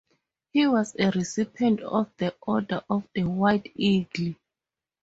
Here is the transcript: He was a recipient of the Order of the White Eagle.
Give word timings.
He 0.51 0.65
was 0.65 0.95
a 0.97 1.11
recipient 1.11 1.81
of 1.81 2.09
the 2.17 2.33
Order 2.41 2.83
of 2.89 3.07
the 3.13 3.21
White 3.23 3.71
Eagle. 3.75 4.33